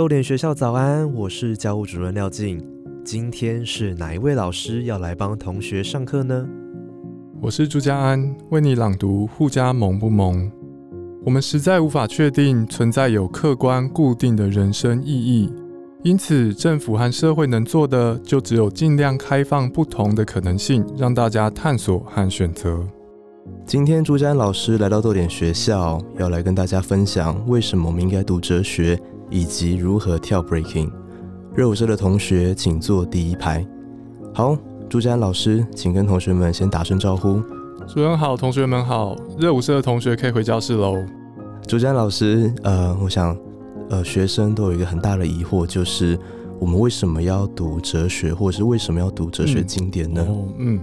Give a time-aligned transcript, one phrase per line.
[0.00, 2.58] 豆点学校早安，我是教务主任廖静。
[3.04, 6.48] 今天是哪一位老师要来帮同学上课呢？
[7.38, 10.42] 我是朱家安，为你朗读《互加萌不萌》。
[11.22, 15.52] 我们实在无法确定存在有客观固定的人生意义，
[16.02, 22.82] 因此政府和社会能做的，就只有尽量开放不同的可能性，让大家探索和选择。
[23.66, 28.98] 今天朱家安老师来到豆点学校，要来跟大家分享为什么我们应该读哲学。
[29.30, 30.90] 以及如何跳 breaking，
[31.54, 33.64] 热舞社的同学请坐第一排。
[34.34, 34.56] 好，
[34.88, 37.40] 朱家安老师，请跟同学们先打声招呼。
[37.86, 40.96] 主任好，同学们好，热舞社的同学可以回教室喽。
[41.66, 43.36] 朱家安老师，呃，我想，
[43.88, 46.18] 呃，学生都有一个很大的疑惑，就是
[46.58, 50.26] 我们为什么要读哲学，或者是为什么要读哲学经典呢？
[50.58, 50.80] 嗯，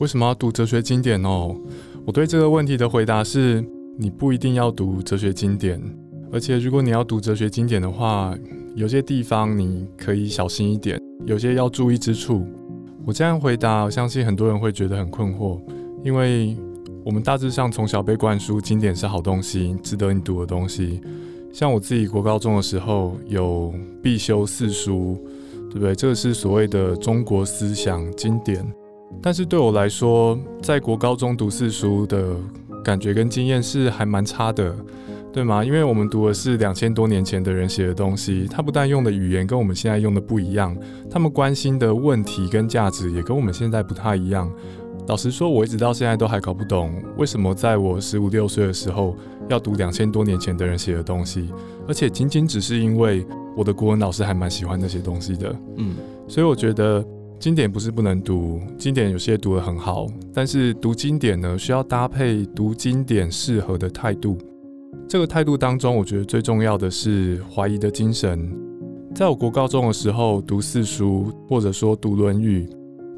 [0.00, 1.54] 为什么要读哲学经典哦？
[2.06, 3.64] 我对这个问题的回答是，
[3.98, 5.80] 你不一定要读哲学经典。
[6.34, 8.34] 而且，如果你要读哲学经典的话，
[8.74, 12.44] 有些地方你可以小心一点，有些要注意之处。
[13.06, 15.60] 我这样回答，我相信很多人会觉得很困惑，
[16.02, 16.56] 因为
[17.04, 21.00] 我们大致上从小被灌输经典是好东西，值得你读的东西。
[21.52, 25.16] 像我自己国高中的时候有必修四书，
[25.70, 25.94] 对不对？
[25.94, 28.66] 这个是所谓的中国思想经典。
[29.22, 32.34] 但是对我来说，在国高中读四书的
[32.82, 34.74] 感觉跟经验是还蛮差的。
[35.34, 35.64] 对吗？
[35.64, 40.76] 因为我们读的是两千多年前的人写的东西，他不但用的语言跟我们现在用的不一样，
[41.10, 44.48] 他们关心的问题跟价值也跟我们现在不太一样。
[45.08, 49.16] 老实说，我一直到现在都还搞不懂，为什么在我十五六岁的时候
[49.48, 51.48] 要读两千多年前的人写的东西，
[51.88, 53.26] 而且仅仅只是因为
[53.56, 55.52] 我的国文老师还蛮喜欢那些东西的。
[55.78, 55.96] 嗯，
[56.28, 57.04] 所以我觉得
[57.40, 64.38] 经典不是不能读，经典有些读得很好，但是读经典呢，需要搭配读经典适合的态度。
[65.06, 68.50] 这个态度当中，我觉得最重要的是怀疑的精神。
[69.14, 72.66] 在我国高中的时候读四书，或者说读《论语》，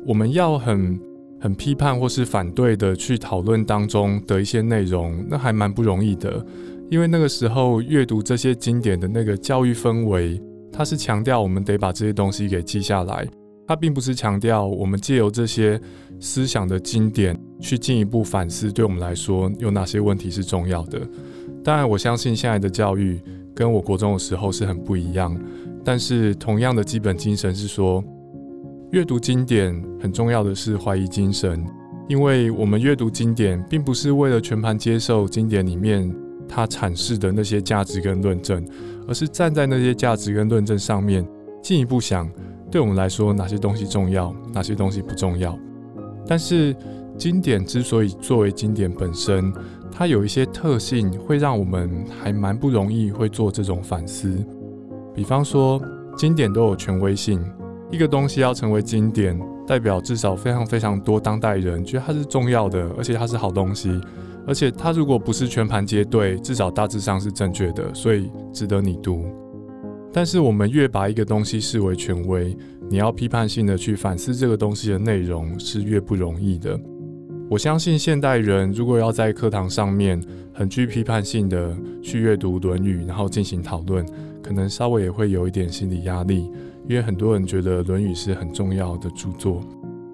[0.06, 1.00] 我们要很
[1.40, 6.44] 很批判或是反对的去讨论当中的一些内容，那还蛮不容易的。
[6.90, 13.26] 因为那个时候阅读这些经典的那个教育氛围，它是强调我们得把这些东西给记下来，
[13.66, 15.80] 它并不是强调我们借由这些
[16.20, 21.00] 思想的经典去进一步反思，对我们来说有哪些问题是重要的。
[21.66, 23.20] 当然，我相信现在的教育
[23.52, 25.36] 跟我国中的时候是很不一样。
[25.84, 28.04] 但是，同样的基本精神是说，
[28.92, 31.66] 阅读经典很重要的是怀疑精神，
[32.08, 36.08] 因为我们阅读经典，并不是为了全盘接受经典里面
[36.48, 38.64] 它阐释的那些价值跟论证，
[39.08, 41.26] 而是站在那些价值跟论证上面，
[41.60, 42.30] 进一步想，
[42.70, 45.58] 对我们来说哪些东西重要，哪些东西不重要。
[46.28, 46.76] 但是，
[47.18, 49.52] 经典之所以作为经典本身，
[49.98, 54.44] 它有一些特性，会让我们还蛮不容易会做这种反思。
[55.14, 55.80] 比方说，
[56.18, 57.42] 经典都有权威性，
[57.90, 63.98] 一个东西要成为经典，代表至少非常非常多当代人觉得它是重要的，而且它是好东西，
[64.46, 69.24] 而且它如果不是全盘皆对，至少大致上是正确的，所以值得你读。
[70.12, 72.54] 但是我们越把一个东西视为权威，
[72.90, 76.78] 你要批判性的去反思这个东西的内容，是越不容易的。
[77.48, 80.20] 我相信现代人如果要在课堂上面
[80.52, 84.04] 很具批判性的去阅读《论语》，然后进行讨论，
[84.42, 86.50] 可能稍微也会有一点心理压力，
[86.88, 89.62] 因为很多人觉得《论语》是很重要的著作，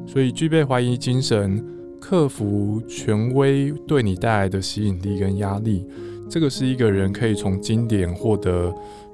[0.06, 1.64] 所以具备怀疑精神，
[1.98, 5.86] 克服权威对你带来的吸引力跟压力，
[6.28, 8.70] 这个是一个人可以从经典获得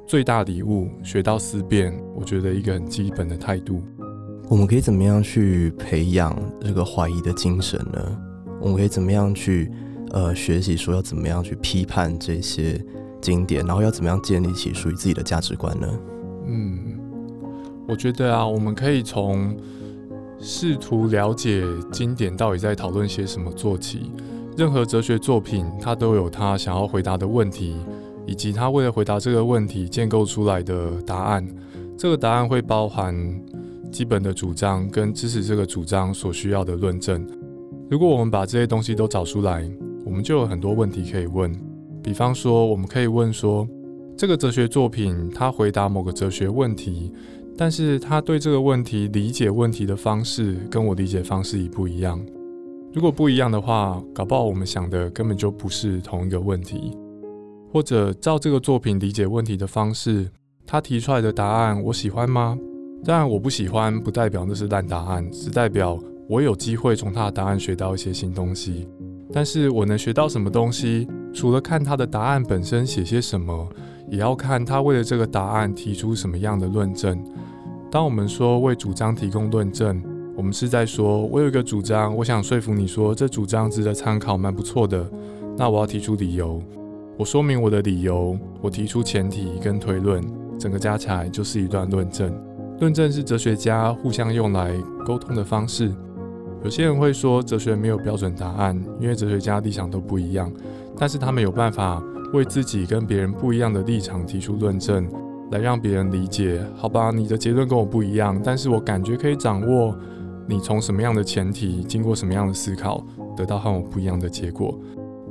[0.08, 3.80] 最大礼物，学到思辨，我觉得一个很基本的态度。
[4.50, 8.18] 我们可以怎么样去培养这个怀疑的精神呢？
[8.60, 9.70] 我们可以怎么样去
[10.10, 12.82] 呃学习说要怎么样去批判这些
[13.20, 15.86] 经典，然后要怎么样建立起属于自己的价值观呢？
[16.46, 16.98] 嗯，
[17.86, 19.54] 我觉得啊，我们可以从
[20.40, 21.62] 试图了解
[21.92, 24.10] 经典到底在讨论些什么做起。
[24.56, 27.76] 任何哲学作品，它都有它想要回答的问题，
[28.26, 31.46] 以及它为了回答这个问题建构出来的答案。
[31.98, 33.14] 这个答案会包含。
[33.90, 37.26] 基本的主张跟支持这个主张所需要的论证，
[37.90, 39.68] 如果我们把这些东西都找出来，
[40.04, 41.52] 我们就有很多问题可以问。
[42.02, 43.68] 比方说，我们可以问说，
[44.16, 47.12] 这个哲学作品它回答某个哲学问题，
[47.56, 52.24] 但是他对这个问题理解问题的方式跟我理解方式一不一样。
[52.94, 56.96] 如果不一样的话，搞不好我们想的根本就不是同一个问题，
[57.72, 60.30] 或者照这个作品理解问题的方式，
[60.64, 62.58] 他提出来的答案我喜欢吗？
[63.04, 65.98] 当然我不喜欢，不代表那是烂答案，只代表
[66.28, 68.88] 我有机会从他的答案学到一些新东西。
[69.32, 73.68] 但是我能学到什么东西，除了看他的答案本身写些什么，
[74.10, 77.22] 也要看他为了这个答案提出什么样的论证。
[77.90, 80.02] 当我们说为主张提供论证，
[80.36, 85.08] 我们是在说，我有一个主张，我想说服你说这主张值得参考，蛮不错的。
[85.56, 86.62] 那我要提出理由，
[87.16, 90.22] 我说明我的理由，我提出前提跟推论，
[90.58, 92.47] 整个加起来就是一段论证。
[92.80, 94.72] 论证是哲学家互相用来
[95.04, 95.92] 沟通的方式。
[96.62, 100.52] 有些人会说，哲学没有标准答案，因为哲学家立场都不一样。
[100.96, 102.00] 但是他们有办法
[102.32, 105.08] 为自己跟别人不一样的立场提出论证，
[105.50, 106.64] 来让别人理解。
[106.76, 109.96] 好吧，你的结论跟我不一样，但是我感觉可以掌握。
[110.46, 113.04] 你从什么样的前提，经过什么样的思考，
[113.36, 114.78] 得到和我不一样的结果？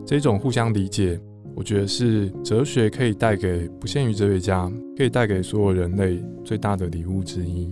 [0.06, 1.20] 这种互相理解，
[1.58, 7.68] 我觉得是哲学可以带给不限于哲学家，可以带给所有人类最大的礼物之一。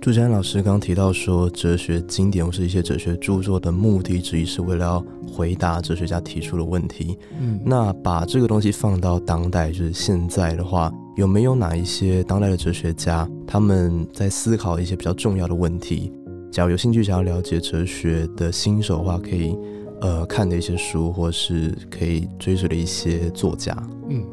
[0.00, 7.18] 朱家老师刚提到说，哲学经典或是一些哲学著作的目的之一，是为了要回答哲学家提出的问题。
[7.40, 16.12] 嗯，那把这个东西放到当代，就是现在的话，有没有哪一些当代的哲学家，他们在思考一些比较重要的问题？
[16.52, 19.56] 假如有兴趣想要了解哲学的新手的话，可以
[20.00, 23.76] 呃看的一些书，或是可以追随的一些作家。
[24.08, 24.24] 嗯，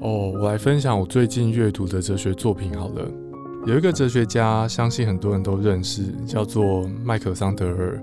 [0.00, 3.10] 哦，我来分享我最近阅读的哲学作品好了。
[3.66, 8.02] 有一个哲学家，相信很多人都认识，叫做麦克桑德尔。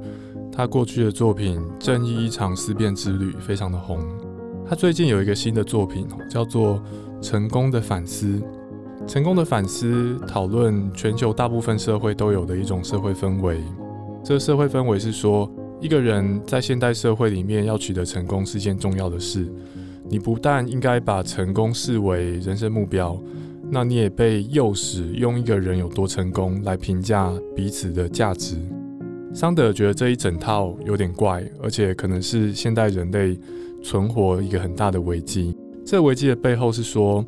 [0.52, 4.00] 他过去的作品《正义一场思辨之旅》非常的红。
[4.68, 6.82] 他最近有一个新的作品，叫做
[7.22, 8.28] 《成功的反思》。
[9.08, 13.62] 成功的反思讨论全球大部分社会都有的一种社会氛围。
[14.24, 19.48] 这社会氛围是说，一个人在现代社会里面要取得成功是件重要的事。
[20.10, 23.22] 你不但应该把成功视为人生目标，
[23.70, 28.58] 那你也被诱使用一个人有多成功来评价彼此的价值。
[29.34, 33.38] 桑德觉得这一整套有点怪，而且可能是现代人类
[33.84, 35.56] 存活一个很大的危机。
[35.86, 37.26] 这危机的背后是说。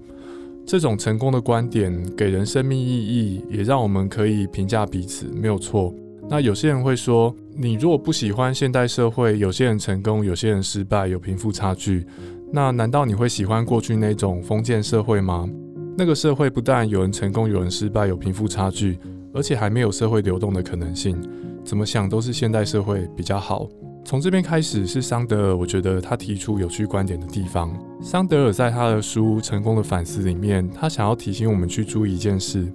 [0.66, 5.92] 这种成功的观点给人生命意义，也让我们可以评价彼此，没有错。
[6.30, 12.06] 那有些人会说，你如果不喜欢现代社会，有些人成功，有些人失败，有贫富差距，
[12.54, 15.50] 那难道你会喜欢过去那种封建社会吗？
[15.98, 19.00] 那个社会不但有人成功，有人失败，有贫富差距，
[19.34, 21.20] 而且还没有社会流动的可能性。
[21.66, 23.68] 怎么想都是现代社会比较好。
[24.06, 27.76] 从这边开始是桑德尔，我觉得他提出有趣观点的地方。
[28.02, 32.72] 桑德尔在他的书《成功的反思》里面，他想要提醒我们去注意一件事。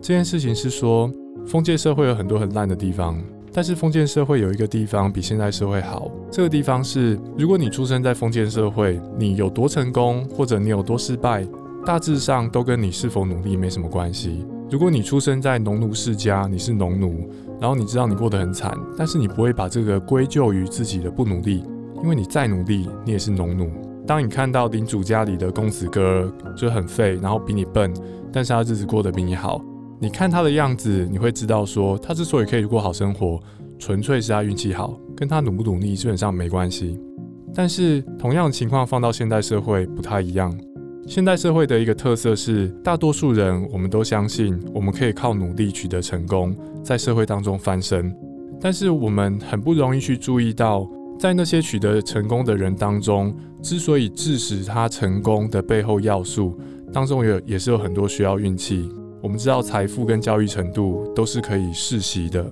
[0.00, 1.10] 这件事情是说，
[1.48, 3.18] 封建社会有很多很烂的地方，
[3.54, 6.10] 但是封建社会有一个地方比现代社会好。
[6.30, 11.48] 这个地方是，如果你出生在封建社会，你有多成功或者你有多失败，
[11.86, 14.44] 大致上都跟你是否努力没什么关系。
[14.70, 17.26] 如果你出生在农奴世家，你是农奴。
[17.58, 21.64] 然后你知道你过得很惨，但是你不会把这个归咎于自己的不努力，
[22.02, 23.70] 因为你再努力，你也是农奴。
[24.06, 27.92] 当你看到领主家里的公子哥就很废，然后比你笨，
[28.30, 29.60] 但是他日子过得比你好，
[30.00, 33.40] 你看他的样子，你会知道说他之所以可以过好生活，
[33.78, 36.98] 纯粹是他运气好，跟他努不努力基本上没关系。
[37.52, 40.56] 但是同样的情况放到现代社会不太一样。
[41.08, 48.14] 现代社会的一个特色是，大多数人我们都相信我们可以靠努力取得成功，在社会当中翻身。
[48.60, 50.88] 但是我们很不容易去注意到，
[51.18, 56.56] 在那些取得成功的人当中，之所以致使他成功的背后要素
[56.92, 58.88] 当中，有也是有很多需要运气。
[59.20, 62.50] 我们知道财富跟教育程度都是可以世袭的，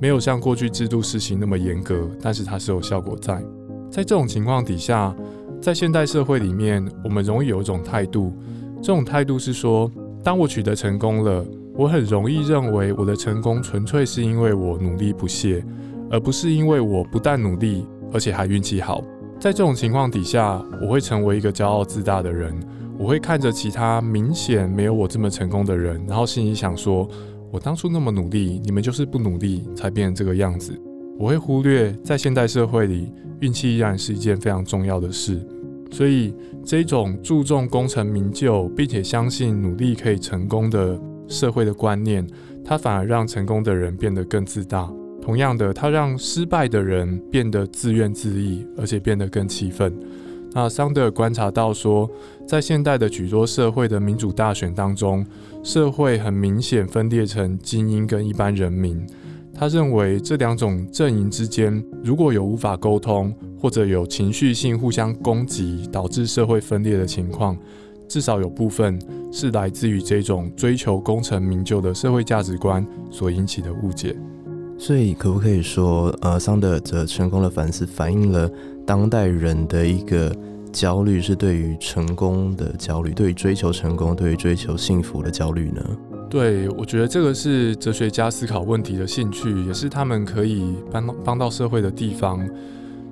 [0.00, 3.42] 没有像过去制度实行那么严格，但是它是有效果在。
[3.90, 5.14] 在这种情况底下。
[5.62, 8.34] 在现代社会里面，我们容易有一种态度，
[8.82, 9.90] 这种态度是说，
[10.22, 11.42] 当我取得成功了，
[11.74, 15.64] 我很容易认为我的成功纯粹是因为我努力不懈，
[16.10, 19.02] 而不是因为我不但努力，而且还运气好。
[19.40, 22.54] 在这种情况底下，我会成为一个骄傲自大的人，
[22.98, 27.08] 我会看着其他明显没有我这么成功的人，然后心里想说，
[27.50, 30.72] 我当初那么努力，你们就是不努力才变成这个样子。
[31.18, 35.40] 我会忽略在现代社会里，运气依然是一件非常重要的事。
[35.90, 36.34] 所以，
[36.64, 42.26] 这种注重功成名就，并且相信努力可以成功的社会的观念，
[42.64, 44.90] 它反而让成功的人变得更自大。
[45.22, 49.92] 同样的，它让失败的人变得自怨自艾，而且变得更气愤。
[50.54, 52.08] 那桑德尔观察到说，
[52.46, 55.26] 在现代的许多社会的民主大选当中，
[55.64, 59.04] 社会很明显分裂成精英跟一般人民。
[59.52, 67.56] 他认为这两种阵营之间，如果有无法沟通，或者有情绪性互相攻击，导致社会分裂的情况，
[68.08, 68.96] 至少有部分
[69.32, 74.14] 是来自于这种追求功成名就的社会价值观所引起的误解。
[74.76, 78.50] 所以，可不可以说，呃，桑德尔的成功的反思反映了
[78.86, 80.34] 当代人的一个
[80.72, 85.82] 焦虑，是对于成功的焦虑，对于追求成功，对于追求幸福的焦虑呢？
[86.28, 92.44] 对，我觉得这个是哲学家思考问题的兴趣，也是他们可以帮帮到社会的地方。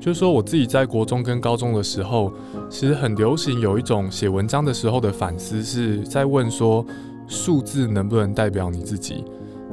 [0.00, 2.32] 就是说，我自己在国中跟高中的时候，
[2.68, 6.84] 其实很流行有一种写文章的时候的反思，是在问说，
[7.28, 9.24] 数字能不能代表你自己？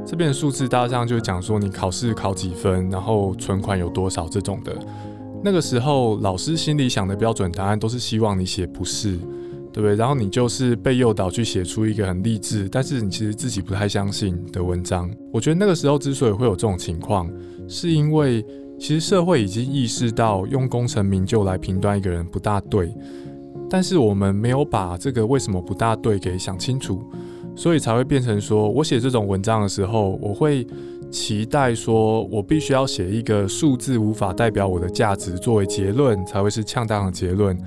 [0.05, 4.71] 这边的数字大上就讲说，你考试考几分，然后存款有多少这种的。
[5.43, 9.17] 那个时候，老师心里想的标准答案都是希望你写不是。
[9.71, 9.95] 对不对？
[9.95, 15.07] 然后你就是被诱导去写出一个很励志，但是你其实自己不太相信的文章。
[15.31, 17.29] 我觉得那个时候之所以会有这种情况，
[17.67, 18.43] 是因为
[18.79, 22.91] 其实社会已经意识到用功成名就来评断一个人不大对，
[23.69, 27.03] 但是我们没有把这个为什么不大对给想清楚，
[27.55, 30.65] 所以才会变成说我写这种文章的时候，我会
[31.11, 37.57] 期待说我必须要写一个数字无法代表我的价值作为结论，才会是恰当的结论。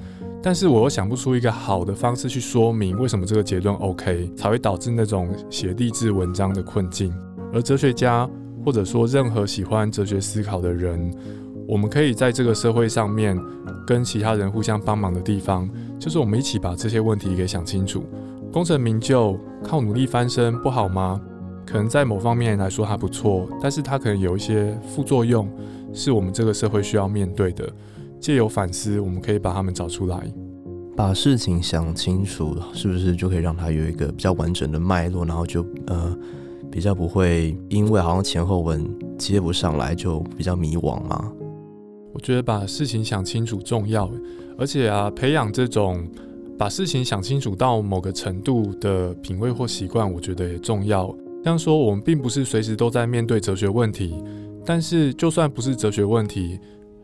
[0.43, 7.13] 但是我又想不出一个好的方式去说明为什么这个结论 OK，才会导致那种写励志文章的困境。
[7.53, 8.29] 而哲学家
[8.65, 11.13] 或者说任何喜欢哲学思考的人，
[11.69, 13.39] 我们可以在这个社会上面
[13.87, 15.69] 跟其他人互相帮忙的地方，
[15.99, 18.05] 就是我们一起把这些问题给想清楚。
[18.53, 21.21] 功成名就靠努力翻身不好吗？
[21.67, 25.49] 可能在某方面来说还不错，但是它可能有一些副作用，
[25.93, 27.71] 是我们这个社会需要面对的。
[28.21, 30.33] 借由反思，我们可以把它们找出来，
[30.97, 36.17] 把事情想清楚，是不是就可以让它有一个比较完整的脉络，然后就呃
[36.71, 38.89] 比较不会因为好像前后文
[39.19, 41.33] 接不上来就比较迷惘嘛？
[42.13, 44.09] 我觉得把事情想清楚重要，
[44.57, 46.07] 而且啊，培养这种
[46.57, 51.13] 把事情想清楚到某个程度的品味或习惯，我觉得也重要。
[51.43, 54.15] 这样说，我们并不是随时都在面对哲学问题，
[54.65, 56.59] 但是就算不是哲学问题。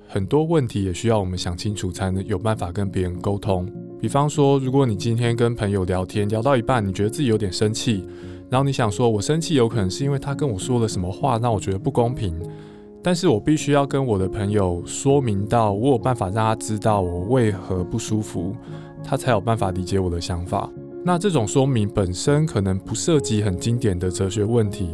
[0.07, 3.71] 很多问题也需要我们想清楚，才能有办法跟别人沟通。
[4.00, 8.02] 比方说，如果你今天跟朋友聊天，聊到一半，你觉得自己有点生气，
[8.49, 12.35] 然后你想说，我生气有可能是因为他跟我说了什么话，让我觉得不公平。
[13.02, 18.54] 但是我必须要跟我的朋友说明到，我有办法让他知道我为何不舒服，
[19.04, 20.71] 他才有办法理解我的想法。
[21.09, 24.91] 那这种说明本身可能不涉及很经典的哲学问题。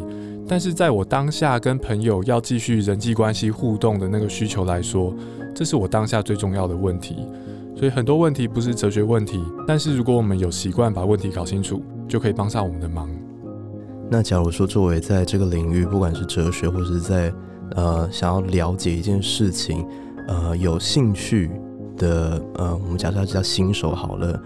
[0.47, 5.13] 但是在我当下跟朋友要继续人际关系互动的那个需求来说，
[5.53, 7.17] 这是我当下最重要的问题。
[7.75, 13.11] 所以很多问题不是哲学问题，但是如果我们有习惯把问题搞清楚，就可以帮上我们的忙。
[14.09, 17.35] 那假如说作为在这个领域，不管是哲学或者是在
[17.75, 19.85] 呃想要了解一件事情，
[20.29, 21.51] 呃有兴趣
[21.99, 24.41] 的呃，我们假设叫新手好了，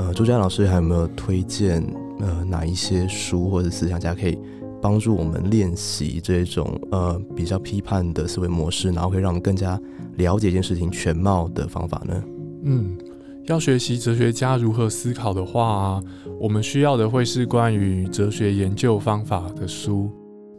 [0.00, 1.84] 呃，朱佳老师还有没有推荐
[2.20, 4.38] 呃哪一些书或者思想家可以？
[4.80, 9.78] 帮助我们练习这种呃比较批判的思维模式，然后可以让我们更加
[10.16, 12.24] 了解一件事情全貌的方法呢？
[12.64, 12.96] 嗯，
[13.44, 16.02] 要学习哲学家如何思考的话，
[16.40, 20.10] 我们需要的会是关于哲学研究方法的书。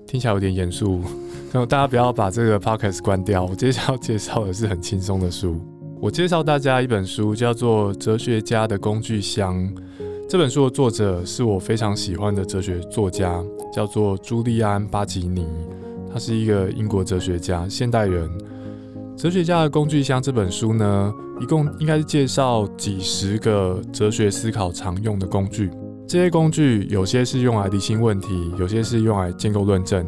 [0.05, 1.01] 听起来有点严肃，
[1.51, 3.43] 那大家不要把这个 podcast 关掉。
[3.43, 5.59] 我接下来要介绍的是很轻松的书。
[6.01, 9.55] 我介绍大家一本书，叫做《哲学家的工具箱》。
[10.27, 13.39] 这本书的作者是我非常喜欢的哲学作家，
[13.71, 15.45] 叫做朱利安·巴吉尼。
[16.11, 18.27] 他是一个英国哲学家、现代人。
[19.15, 25.69] 哲学家的工具箱这本书呢，一共应该是介绍几十个哲学思考常用的工具。
[26.07, 30.03] 这些工具有些是用来理清问题，有些是用来建构论证。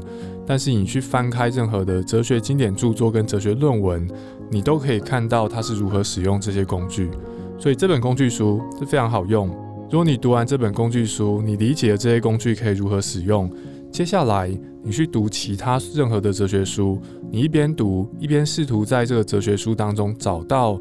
[0.46, 4.06] 但是你去翻开任何的哲学经典著作跟哲学论文，
[4.54, 7.10] 你都可以看到他是如何使用这些工具。
[7.58, 9.48] 所以这本工具书是非常好用。
[9.90, 13.50] 如果你读完这本工具书，你理解了这些工具可以如何使用，
[13.92, 14.50] 接下来
[14.84, 17.00] 你去读其他任何的哲学书，
[17.32, 20.80] 你一边读一边试图在这个哲学书当中找到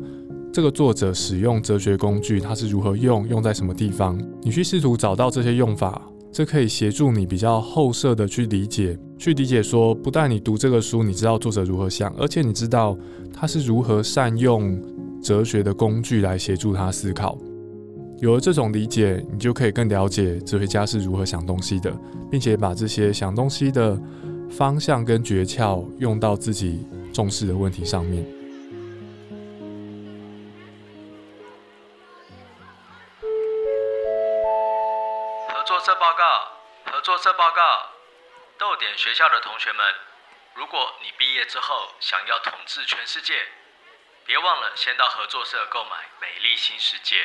[0.52, 6.00] 这个作者使用哲学工具，他是如何用，用在什么地方，你去试图找到这些用法，
[6.33, 12.97] 这可以协助你比较后设的去理解，去理解说，不但你读这个书，你知道作者如何想，而且你知道
[13.42, 14.80] 他是如何善用
[15.20, 17.37] 哲学的工具来协助他思考。
[18.20, 21.92] 有了这种理解你就可以更了解哲学家是如何想东西的
[22.30, 23.99] 并且把这些想东西的
[24.49, 28.22] 方向跟诀窍用到自己重视的问题上面。
[35.49, 37.90] 合作社报告合作社报告
[38.56, 40.12] 逗点学校的同学们。
[40.54, 43.49] 如果你毕业之后想要统治全世界，
[44.25, 47.25] 别忘了先到合作社购买《美丽新世界》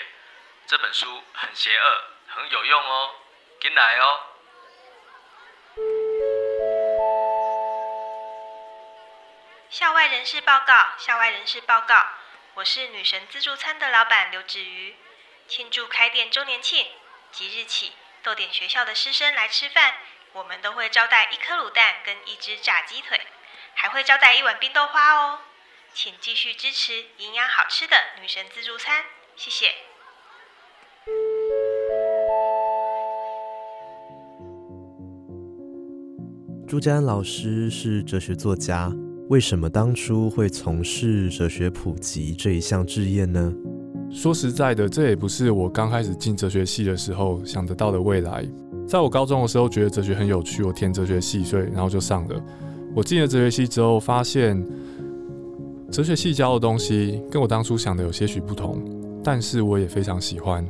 [0.66, 3.16] 这本书，很邪恶，很有用哦，
[3.60, 4.20] 跟来哦。
[9.70, 12.08] 校外人士报告，校外人士报告，
[12.54, 14.96] 我是女神自助餐的老板刘芷瑜，
[15.48, 16.90] 庆祝开店周年庆，
[17.32, 17.94] 即日起，
[18.24, 19.96] 逗点学校的师生来吃饭，
[20.38, 23.20] 我们都会招待一颗卤蛋跟一只炸鸡腿，
[23.74, 25.40] 还会招待一碗冰豆花哦。
[25.96, 29.04] 请继续支持营养好吃的女神自助餐，
[29.36, 29.72] 谢谢。
[36.68, 38.92] 朱家安老师是哲学作家，
[39.30, 43.52] 为什么当初会从事哲学普及这一项志业呢？
[44.12, 48.48] 说实在的，这也不是我刚开始进哲学系的时候想得到的未来。
[48.88, 52.42] 在我高中的时候，觉得哲学很有趣，我填哲学系，所以然后就上了。
[52.96, 54.66] 我进了哲学系之后，发现
[55.92, 58.82] 哲学系教的东西跟我当初想的有些许不同，
[59.22, 60.66] 但是我也非常喜欢。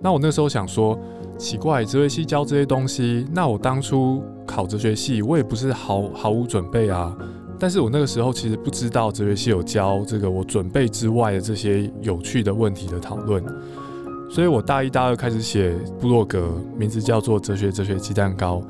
[0.00, 0.98] 那我那时候想说，
[1.38, 7.16] 奇怪，哲学系教这些东西，那我当初考哲学系，我也不是毫毫无准备啊。
[7.60, 13.44] 但是我那个时候其实不知道哲学系有教这个我准备之外的这些有趣的问题的讨论，
[14.32, 18.62] 所以我大一、大二开始写部落格，名字叫做《哲学哲学鸡蛋糕》，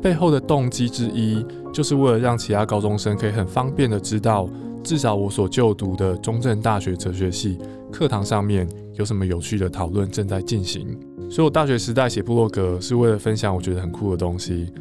[0.00, 1.44] 背后的动机之一，
[1.74, 4.48] 就是为了让其他高中生可以很方便的知道，
[4.82, 7.58] 至少我所就读的中正大学哲学系
[7.92, 10.98] 课堂上面有什么有趣的讨论正在进行。
[11.28, 14.72] 所以我大学时代写部落格，是为了分享我觉得很酷的东西。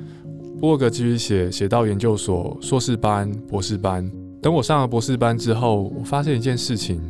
[0.57, 4.09] 部落格继续写，写到研究所、硕士班、博士班。
[4.41, 7.01] 等我上了博士班之后，我发现一件事情，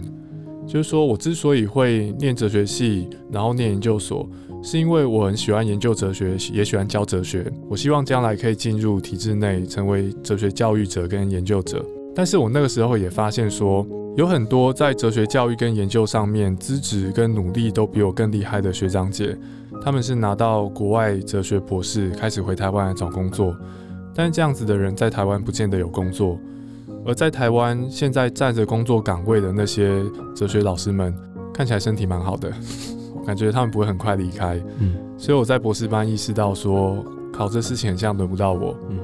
[0.74, 4.28] 就是说我之所以会念哲学系，然后念研究所，
[4.64, 7.46] 是因为我很喜欢研究哲学，也喜欢教哲学。
[7.70, 11.86] 我希望将来可以进入体制内，成为哲学教育者跟研究者。
[12.16, 13.86] 但是我那个时候也发现说，
[14.18, 19.38] 有很多在哲学教育跟研究上面资质跟努力都比我更厉害的学长姐。
[19.80, 23.56] 他们是拿到国外哲学博士，开始回台湾来找工作，
[24.16, 26.40] 但这样子的人在台湾不见得有工作。
[27.06, 30.04] 而在台湾现在站着工作岗位的那些
[30.36, 31.14] 哲学老师们，
[31.54, 32.52] 看起来身体蛮好的，
[33.16, 34.62] 我感觉他们不会很快离开。
[34.80, 38.76] 嗯，所以我在博士班意识到说，考这事情很像轮不到我。
[38.90, 38.98] 嗯，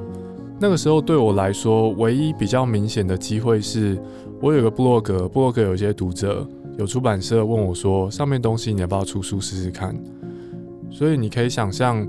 [0.60, 4.02] 那个时候对我来说，唯一比较明显的机会是，
[4.42, 9.94] 我有个部落格，部落格有一些读者，有出版社问我说，上面东西你要不要出书试试看？
[10.90, 12.08] 所以你可以想象，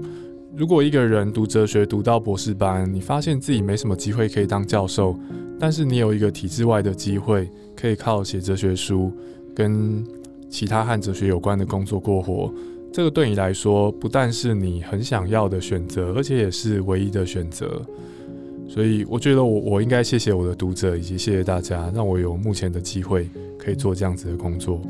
[0.56, 5.14] 如果一个人读哲学读到博士班，你发现自己没什么机会可以当教授，
[5.60, 9.12] 但是你有一个体制外的机会，可以靠写哲学书
[9.54, 10.02] 跟
[10.48, 12.52] 其他和哲学有关的工作过活，
[12.90, 17.80] 这个对你来说不但是你很想要的选择，而且也是唯一的选择。
[18.66, 24.80] 所以我觉得我我应该谢谢我的读者，以及谢谢大家，让我有目前的机会可以做这样子的工作。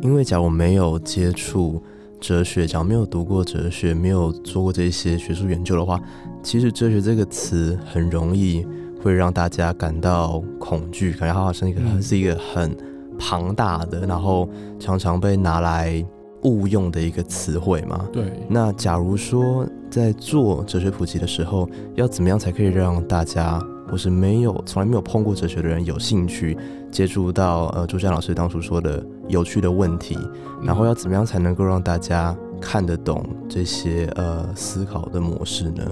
[0.00, 1.82] 因为假如没有接触。
[2.20, 6.00] 哲学，假如没有读过哲学，没有做过这些学术研究的话，
[6.42, 8.64] 其实哲学这个词很容易
[9.04, 12.74] 会让大家感到恐惧，感觉它好像一个是一个很
[13.18, 14.48] 庞大的，然后
[14.80, 16.04] 常常被拿来
[16.44, 18.08] 误用的一个词汇嘛。
[18.10, 18.32] 对。
[18.48, 23.60] 那假如说在做哲学普及的时候，要怎么样才可以让大家？
[23.86, 26.56] 或是没有从来没有碰过哲学的人有兴趣
[26.90, 30.18] 接触到呃朱山老师当初说的有趣的问题，
[30.62, 35.84] 然后要怎么样才能够让大家看得懂这些呃思考的模式呢？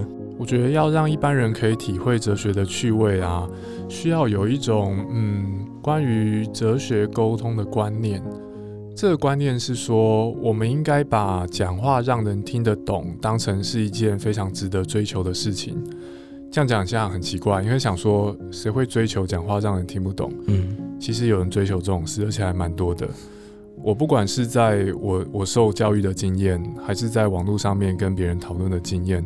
[0.43, 3.47] 我觉得要让一般人可以体会哲学的趣味啊，
[3.87, 8.21] 需要有一种嗯关于哲学沟通的观念。
[8.93, 15.81] 这个观念是说，我们应该把讲话让人听得懂当成是一件非常值得追求的事情。
[16.51, 20.29] 这样讲下很奇怪，因为想说谁会追求讲话让人听不懂？
[20.47, 23.07] 嗯，其实有人追求这种事，而且还蛮多的。
[23.81, 29.25] 我不管是在我我受教育的经验，还是在网络上面跟别人讨论的经验，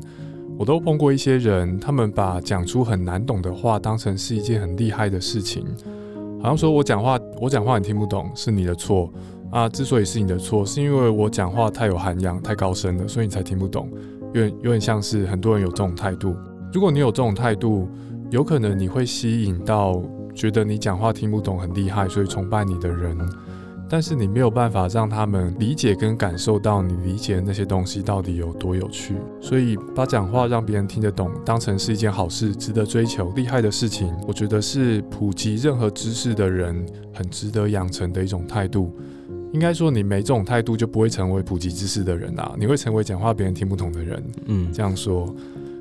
[0.57, 5.63] 我都碰过一些人，他们把讲出很难懂的话当成是一件很厉害的事情，
[6.41, 9.11] 好像说我讲话我讲话你听不懂是你的错
[9.51, 9.69] 啊。
[9.69, 13.87] 之所以是你的错，是因为我讲话太有涵养、太高深了，所以你才听不懂。
[14.33, 16.35] 有点有点像是很多人有这种态度。
[16.73, 17.87] 如果你有这种态度，
[18.31, 20.01] 有可能你会吸引到
[20.33, 23.17] 觉得你讲话听不懂很厉害，所以崇拜你的人。
[23.89, 29.15] 但是你没有办法让他们理解跟感受到你理解的那些东西到底有多有趣。
[29.39, 38.93] 所以把讲话让别人听得懂当成是一件好事，值得追求、厉害的事情，我觉得是普及任何知识的人很值得养成的一种态度。
[39.53, 44.23] 应该说你没这种态度，就不会成为普及知识的人啊，你会成为讲话别人听不懂的人。
[44.45, 45.33] 嗯，这样说，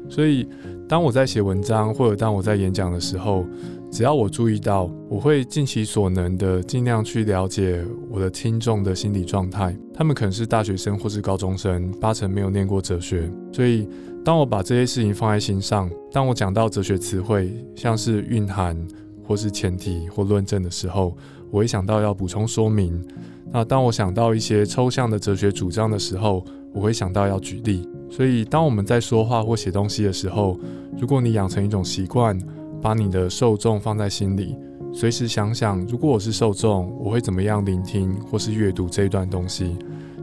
[0.09, 0.49] 所以
[0.89, 3.45] 当我在写文章或者当我在演讲的时候，
[3.91, 9.75] 只要我注意到，我会尽其所能的尽量去了解我的听众的心理状态。
[9.95, 13.31] 他们可能是大学生或是高中生，八成没有念过哲学。
[13.53, 13.89] 所以，
[14.25, 18.77] 当我把这些事情放在心上，当我讲到哲学词汇，像是蕴含
[19.25, 21.17] 或是前提或论证的时候，
[21.51, 23.03] 我会想到要补充说明。
[23.51, 26.45] 那当我想到一些抽象的哲学主张的时候，
[26.75, 27.89] 我会想到要举例。
[28.11, 30.59] 所以，当我们在说话或写东西的时候，
[31.01, 32.39] 如果你养成一种习惯，
[32.87, 34.57] 把你的受众放在心里，
[34.95, 39.77] 随时想想，如果我是受众，我会怎么样聆听或是阅读这一段东西。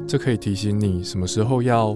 [0.08, 1.94] 这可以提醒你什么时候要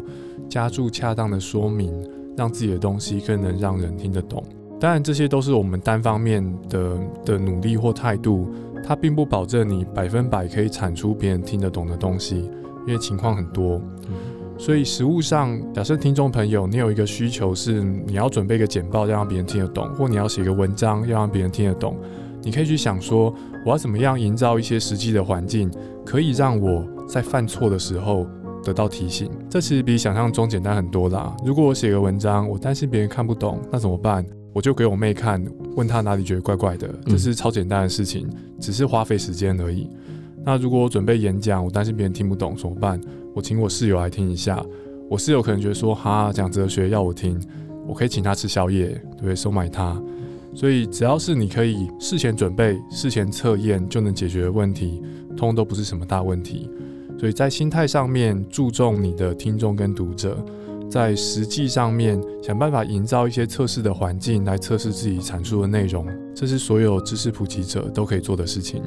[0.50, 1.94] 加注恰当的说明，
[2.36, 4.44] 让自己的东西更能让人听得懂。
[4.78, 8.50] 当然，这些都是我们单方面的的努力或态度，
[8.84, 12.40] 它并不保证你百分百可以产出别人听得懂的东西，
[12.86, 13.82] 因为情况很多。
[14.60, 21.96] 所以实物上，假设听众朋友你有一个需求是你要准备一个简报，要让别人听得懂，或你要写一个文章，要让别人听得懂，
[22.42, 25.72] 你可以去想说，我要怎么样营造一些实际的环境，
[26.04, 28.28] 可以让我在犯错的时候
[28.64, 29.30] 得到提醒。
[29.48, 31.36] 这其实比想象中简单很多啦。
[31.46, 34.26] 如果我写个文章，我担心别人看不懂，那怎么办？
[34.54, 38.28] 我就给我妹看，问她哪里觉得怪怪的，这是超简单的事情，
[38.60, 39.88] 只是花费时间而已。
[40.44, 43.00] 那如果我准备演讲，我担心别人听不懂怎么办？
[43.38, 44.66] 我请我室友来听一下，
[45.08, 47.40] 我室友可能觉得说哈讲哲学要我听，
[47.88, 49.36] 我可以请他吃宵夜，对？
[49.36, 50.02] 收买他。
[50.56, 55.04] 所以只要是你可以事前准备、事前测验就能解决的问题，
[55.38, 56.68] 通都不是什么大问题。
[57.20, 60.44] 所以在心态上面注重你的听众跟读者，
[60.90, 68.82] 在实际上面想办法营造一些测试的环境来测试自己阐述的内容，这是所有知识普及者都可以做的事情。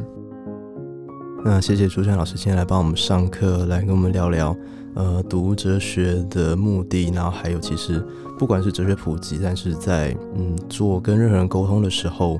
[1.42, 4.54] 那谢谢朱山老师今天来帮我们上课，来跟我们聊聊，
[4.94, 8.04] 呃，读哲学的目的，然后还有其实
[8.38, 12.38] 不管是哲学普及，但是在嗯做跟任何人沟通的时候，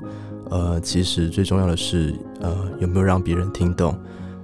[0.51, 3.95] 呃，其实最重要的是呃有没有让别人听懂。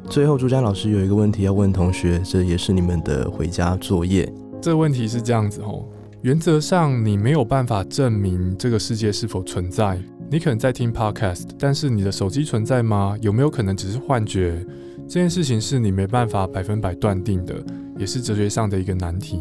[0.09, 4.27] 最后，朱山老师有一个问题要问同学，这也是你们的回家作业。
[4.59, 5.85] 这个问题是这样子哦，
[6.23, 10.01] 原则上你没有办法证明这个世界是否存在。
[10.29, 13.15] 你可能在听 podcast，但是你的手机存在吗？
[13.21, 14.65] 有没有可能只是幻觉？
[15.07, 17.55] 这件事情是你没办法百分百断定的，
[17.97, 19.39] 也是哲学上的一个难题。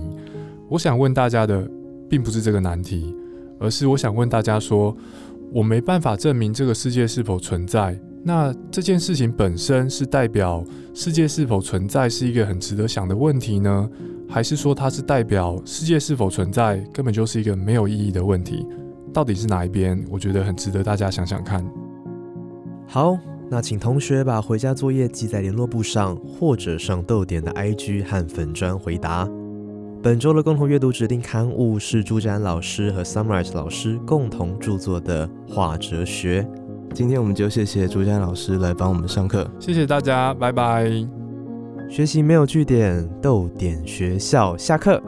[0.68, 1.68] 我想问大家的，
[2.08, 3.12] 并不是这个难题，
[3.58, 4.96] 而是我想问大家说，
[5.52, 7.98] 我没办法证明这个世界是否存在。
[8.22, 13.90] 那这件事情本身是代表世界是否存在是一个很值得想的问题呢？
[14.28, 18.64] 还是说它是代表世界是否存在根本就是一个没有意义的问题？
[19.16, 20.04] 到底是哪一边？
[20.10, 21.64] 我觉得很值得大家想想看。
[22.86, 29.26] 好，那请同学把回家作业记在联络簿上，或者上豆点的 IG 和粉砖回答。
[30.02, 36.42] 本周的共同阅读指定刊物是朱展老师和 Summers 老师共同著作的《画哲学》。
[36.92, 40.90] 今天我们就谢谢朱展老师来帮我们上课，谢谢大家，拜拜。
[41.88, 45.02] 学习没有据点，豆点学校下课。